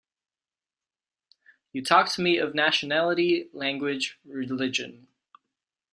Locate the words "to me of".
2.13-2.55